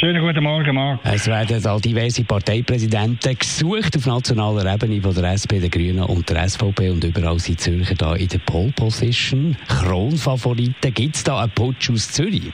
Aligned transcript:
Schönen 0.00 0.22
guten 0.24 0.44
Morgen, 0.44 0.76
Marc. 0.76 1.00
Es 1.02 1.26
werden 1.26 1.60
da 1.60 1.76
diverse 1.76 2.22
Parteipräsidenten 2.22 3.36
gesucht 3.36 3.96
auf 3.96 4.06
nationaler 4.06 4.72
Ebene 4.72 5.02
von 5.02 5.12
der 5.12 5.32
SP, 5.34 5.58
der 5.58 5.70
Grünen 5.70 6.04
und 6.04 6.30
der 6.30 6.48
SVP 6.48 6.90
und 6.90 7.02
überall 7.02 7.40
sind 7.40 7.58
Zürcher 7.58 7.96
da 7.96 8.14
in 8.14 8.28
der 8.28 8.38
Pole 8.38 8.70
Position. 8.70 9.56
Kronfavoriten. 9.66 10.94
Gibt 10.94 11.16
es 11.16 11.24
da 11.24 11.40
einen 11.40 11.50
Putsch 11.50 11.90
aus 11.90 12.12
Zürich? 12.12 12.52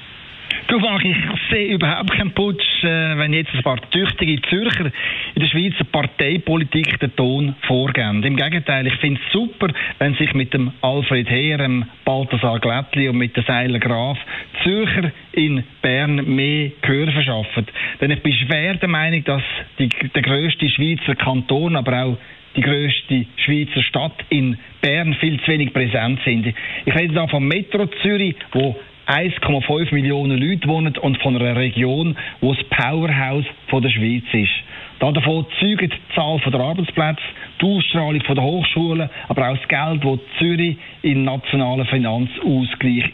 Du, 0.69 0.79
Marc, 0.79 1.05
ich 1.05 1.17
sehe 1.51 1.75
überhaupt 1.75 2.13
keinen 2.13 2.33
Putsch, 2.33 2.83
äh, 2.83 3.19
wenn 3.19 3.35
jetzt 3.35 3.53
ein 3.53 3.63
paar 3.63 3.79
tüchtige 3.91 4.41
Zürcher 4.49 4.87
in 5.35 5.43
der 5.43 5.49
Schweizer 5.49 5.85
Parteipolitik 5.85 6.99
den 6.99 7.15
Ton 7.15 7.55
vorgeben. 7.67 8.23
Im 8.23 8.37
Gegenteil, 8.37 8.87
ich 8.87 8.95
finde 8.97 9.21
es 9.23 9.33
super, 9.33 9.69
wenn 9.99 10.15
sich 10.15 10.33
mit 10.33 10.55
dem 10.55 10.73
Alfred 10.81 11.29
Heer, 11.29 11.59
dem 11.59 11.85
Balthasar 12.07 12.59
Glättli 12.61 13.11
und 13.11 13.19
mit 13.19 13.37
der 13.37 13.43
Seiler 13.43 13.79
Graf 13.79 14.17
Zürcher 14.65 15.13
in 15.33 15.63
Bern 15.83 16.35
mehr 16.35 16.71
Gehör 16.81 17.13
verschaffen. 17.13 17.67
Denn 18.01 18.11
ich 18.11 18.23
bin 18.23 18.33
schwer 18.33 18.75
der 18.75 18.89
Meinung, 18.89 19.23
dass 19.25 19.43
die, 19.79 19.89
der 19.89 20.23
grösste 20.23 20.69
Schweizer 20.69 21.15
Kanton, 21.15 21.77
aber 21.77 22.05
auch 22.05 22.17
die 22.57 22.63
grösste 22.63 23.27
Schweizer 23.37 23.83
Stadt 23.83 24.25
in 24.31 24.57
Bern 24.81 25.15
viel 25.15 25.41
zu 25.41 25.49
wenig 25.49 25.73
präsent 25.73 26.21
sind. 26.25 26.47
Ich 26.85 26.95
rede 26.95 27.15
da 27.15 27.27
vom 27.27 27.47
Metro 27.47 27.87
Zürich, 28.03 28.37
wo 28.53 28.77
1,5 29.07 29.93
Millionen 29.93 30.39
Leute 30.39 30.67
wohnen 30.67 30.97
und 30.97 31.21
von 31.21 31.37
einer 31.37 31.57
Region, 31.57 32.17
wo 32.41 32.55
das 32.55 32.65
Powerhouse 32.65 33.45
von 33.69 33.83
der 33.83 33.91
Schweiz 33.91 34.25
ist. 34.33 34.53
Davon 34.99 35.45
zeugt 35.61 35.93
die 35.93 36.15
Zahl 36.15 36.41
der 36.47 36.61
Arbeitsplätze, 36.61 37.23
die 37.61 37.67
Ausstrahlung 37.67 38.23
der 38.27 38.43
Hochschulen, 38.43 39.11
aber 39.29 39.51
auch 39.51 39.59
das 39.59 39.69
Geld, 39.69 40.03
das 40.03 40.19
Zürich 40.39 40.77
in 41.03 41.25
nationalen 41.25 41.85
Finanzausgleich 41.87 43.13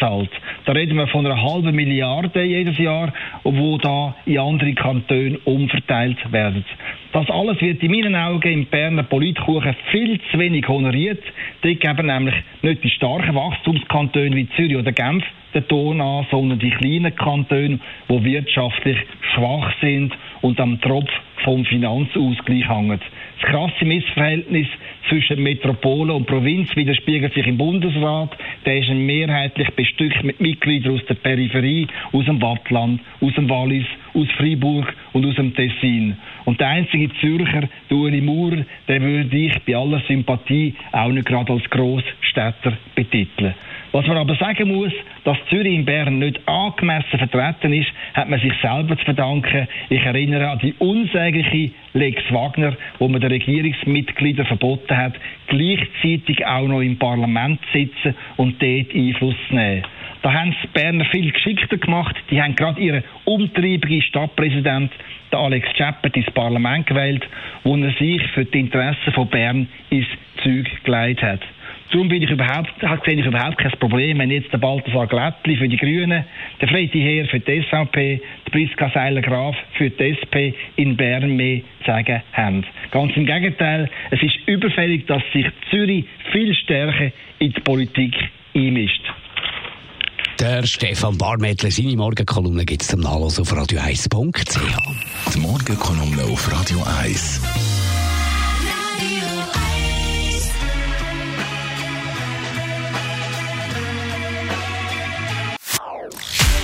zahlt. 0.00 0.30
Da 0.64 0.72
reden 0.72 0.96
wir 0.96 1.06
von 1.06 1.26
einer 1.26 1.42
halben 1.42 1.74
Milliarde 1.74 2.42
jedes 2.42 2.78
Jahr, 2.78 3.12
wo 3.44 3.78
da 3.78 4.14
in 4.26 4.38
andere 4.38 4.74
Kantone 4.74 5.38
umverteilt 5.44 6.32
werden. 6.32 6.64
Das 7.12 7.28
alles 7.30 7.60
wird 7.60 7.82
in 7.82 7.90
meinen 7.90 8.14
Augen 8.14 8.52
im 8.52 8.66
Berner 8.66 9.02
Politkuchen 9.02 9.74
viel 9.90 10.20
zu 10.30 10.38
wenig 10.38 10.68
honoriert. 10.68 11.22
Dort 11.62 11.80
geben 11.80 12.06
nämlich 12.06 12.34
nicht 12.62 12.84
die 12.84 12.90
starken 12.90 13.34
Wachstumskantone 13.34 14.36
wie 14.36 14.48
Zürich 14.50 14.76
oder 14.76 14.92
Genf 14.92 15.24
den 15.54 15.66
Ton 15.66 16.00
an, 16.00 16.26
sondern 16.30 16.58
die 16.58 16.70
kleinen 16.70 17.14
Kantone, 17.14 17.80
die 18.08 18.24
wirtschaftlich 18.24 18.98
schwach 19.34 19.72
sind 19.80 20.16
und 20.42 20.60
am 20.60 20.80
Tropf 20.80 21.10
vom 21.42 21.64
Finanzausgleich 21.64 22.68
hängen. 22.68 23.00
Das 23.40 23.50
krasse 23.50 23.84
Missverhältnis 23.84 24.68
zwischen 25.10 25.42
Metropole 25.42 26.14
und 26.14 26.26
Provinz 26.26 26.74
widerspiegelt 26.76 27.34
sich 27.34 27.46
im 27.46 27.58
Bundesrat. 27.58 28.30
Der 28.64 28.78
ist 28.78 28.88
mehrheitlich 28.88 29.68
bestückt 29.70 30.22
mit 30.22 30.40
Mitgliedern 30.40 30.94
aus 30.94 31.04
der 31.06 31.14
Peripherie, 31.14 31.88
aus 32.12 32.24
dem 32.24 32.40
Wattland, 32.40 33.00
aus 33.20 33.34
dem 33.34 33.50
Wallis, 33.50 33.86
aus 34.14 34.28
Freiburg 34.38 34.94
und 35.12 35.26
aus 35.26 35.34
dem 35.34 35.54
Tessin. 35.54 36.16
Und 36.44 36.60
der 36.60 36.68
einzige 36.68 37.12
Zürcher, 37.20 37.68
der 37.90 37.96
Ueli 37.96 38.20
Maurer, 38.20 38.64
den 38.88 39.02
würde 39.02 39.36
ich 39.36 39.58
bei 39.66 39.76
aller 39.76 40.00
Sympathie 40.08 40.74
auch 40.92 41.08
nicht 41.08 41.26
gerade 41.26 41.52
als 41.52 41.68
Grossstädter 41.70 42.72
betiteln. 42.94 43.54
Was 43.92 44.06
man 44.06 44.18
aber 44.18 44.36
sagen 44.36 44.72
muss, 44.72 44.92
dass 45.24 45.36
Zürich 45.48 45.74
in 45.74 45.84
Bern 45.84 46.20
nicht 46.20 46.40
angemessen 46.46 47.18
vertreten 47.18 47.72
ist, 47.72 47.90
hat 48.14 48.28
man 48.28 48.38
sich 48.38 48.52
selber 48.62 48.96
zu 48.96 49.04
verdanken. 49.04 49.66
Ich 49.88 50.02
erinnere 50.02 50.50
an 50.50 50.60
die 50.60 50.74
unsägliche 50.78 51.72
Lex 51.92 52.22
Wagner, 52.30 52.76
wo 53.00 53.08
man 53.08 53.20
den 53.20 53.32
Regierungsmitgliedern 53.32 54.46
verboten 54.46 54.96
hat, 54.96 55.14
gleichzeitig 55.48 56.46
auch 56.46 56.68
noch 56.68 56.82
im 56.82 56.98
Parlament 56.98 57.60
zu 57.72 57.78
sitzen 57.78 58.14
und 58.36 58.62
dort 58.62 58.94
Einfluss 58.94 59.34
zu 59.48 59.54
nehmen. 59.56 59.82
Da 60.22 60.32
haben 60.32 60.54
es 60.62 60.70
Berner 60.72 61.06
viel 61.06 61.30
geschickter 61.32 61.78
gemacht. 61.78 62.14
Die 62.30 62.40
haben 62.40 62.54
gerade 62.54 62.80
ihren 62.80 63.04
umtriebigen 63.24 64.02
Stadtpräsident, 64.02 64.92
Alex 65.30 65.68
Chappert, 65.76 66.16
ins 66.16 66.30
Parlament 66.32 66.86
gewählt, 66.86 67.26
wo 67.64 67.76
er 67.76 67.92
sich 67.92 68.22
für 68.34 68.44
die 68.44 68.60
Interessen 68.60 69.12
von 69.14 69.28
Bern 69.28 69.68
ins 69.88 70.06
Zeug 70.42 70.68
geleitet 70.84 71.22
hat. 71.22 71.40
Darum 71.90 72.08
bin 72.08 72.22
ich 72.22 72.30
überhaupt, 72.30 72.72
sehe 73.04 73.18
ich 73.18 73.26
überhaupt 73.26 73.58
kein 73.58 73.72
Problem, 73.72 74.18
wenn 74.18 74.30
jetzt 74.30 74.52
der 74.52 74.58
Balthasar 74.58 75.08
Glättli 75.08 75.56
für 75.56 75.68
die 75.68 75.76
Grünen, 75.76 76.24
der 76.60 76.68
Fredi 76.68 77.00
Heer 77.00 77.26
für 77.26 77.40
die 77.40 77.62
SVP, 77.62 78.20
der 78.46 78.50
Priska 78.52 78.90
Seiler-Graf 78.90 79.56
für 79.72 79.90
die 79.90 80.12
SP 80.14 80.54
in 80.76 80.96
Bern 80.96 81.34
mehr 81.34 81.62
zu 81.80 81.86
sagen 81.86 82.22
haben. 82.32 82.64
Ganz 82.92 83.16
im 83.16 83.26
Gegenteil, 83.26 83.90
es 84.10 84.22
ist 84.22 84.36
überfällig, 84.46 85.06
dass 85.06 85.22
sich 85.32 85.46
Zürich 85.70 86.04
viel 86.30 86.54
stärker 86.54 87.10
in 87.40 87.52
die 87.52 87.60
Politik 87.60 88.14
einmischt. 88.54 89.02
Der 90.40 90.64
Stefan 90.64 91.18
Barmettler, 91.18 91.70
seine 91.70 91.94
Morgenkolumne 91.96 92.64
gibt 92.64 92.80
es 92.80 92.88
zum 92.88 93.00
Nachlesen 93.00 93.42
auf 93.42 93.52
radio1.ch. 93.52 94.58
Die 95.34 95.38
Morgenkolumne 95.38 96.24
auf 96.24 96.50
Radio 96.50 96.82
1. 97.02 97.42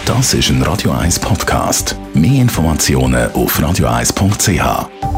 Das 0.07 0.33
ist 0.33 0.49
ein 0.49 0.63
Radio 0.63 0.93
1 0.93 1.19
Podcast. 1.19 1.97
Mehr 2.15 2.41
Informationen 2.41 3.31
auf 3.33 3.61
radio1.ch. 3.61 5.16